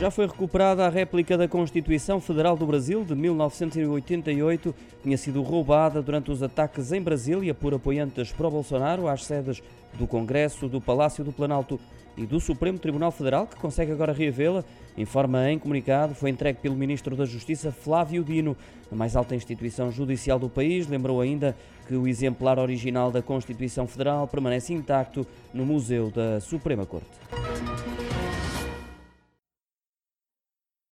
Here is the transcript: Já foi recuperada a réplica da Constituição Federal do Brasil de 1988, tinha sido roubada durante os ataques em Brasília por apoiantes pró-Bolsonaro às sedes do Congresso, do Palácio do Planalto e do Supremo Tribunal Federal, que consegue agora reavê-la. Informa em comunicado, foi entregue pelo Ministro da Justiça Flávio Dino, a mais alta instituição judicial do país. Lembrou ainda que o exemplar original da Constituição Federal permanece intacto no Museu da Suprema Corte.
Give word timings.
Já 0.00 0.10
foi 0.10 0.26
recuperada 0.26 0.86
a 0.86 0.88
réplica 0.88 1.36
da 1.36 1.46
Constituição 1.46 2.22
Federal 2.22 2.56
do 2.56 2.64
Brasil 2.64 3.04
de 3.04 3.14
1988, 3.14 4.74
tinha 5.02 5.18
sido 5.18 5.42
roubada 5.42 6.00
durante 6.00 6.30
os 6.30 6.42
ataques 6.42 6.90
em 6.90 7.02
Brasília 7.02 7.52
por 7.52 7.74
apoiantes 7.74 8.32
pró-Bolsonaro 8.32 9.06
às 9.06 9.26
sedes 9.26 9.62
do 9.98 10.06
Congresso, 10.06 10.68
do 10.68 10.80
Palácio 10.80 11.22
do 11.22 11.32
Planalto 11.32 11.78
e 12.16 12.24
do 12.24 12.40
Supremo 12.40 12.78
Tribunal 12.78 13.12
Federal, 13.12 13.46
que 13.46 13.56
consegue 13.56 13.92
agora 13.92 14.14
reavê-la. 14.14 14.64
Informa 14.96 15.50
em 15.50 15.58
comunicado, 15.58 16.14
foi 16.14 16.30
entregue 16.30 16.60
pelo 16.62 16.76
Ministro 16.76 17.14
da 17.14 17.26
Justiça 17.26 17.70
Flávio 17.70 18.24
Dino, 18.24 18.56
a 18.90 18.94
mais 18.94 19.14
alta 19.16 19.34
instituição 19.34 19.92
judicial 19.92 20.38
do 20.38 20.48
país. 20.48 20.88
Lembrou 20.88 21.20
ainda 21.20 21.54
que 21.86 21.94
o 21.94 22.08
exemplar 22.08 22.58
original 22.58 23.10
da 23.10 23.20
Constituição 23.20 23.86
Federal 23.86 24.26
permanece 24.26 24.72
intacto 24.72 25.26
no 25.52 25.66
Museu 25.66 26.10
da 26.10 26.40
Suprema 26.40 26.86
Corte. 26.86 27.39